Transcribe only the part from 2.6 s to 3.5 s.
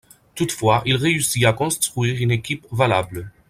valable.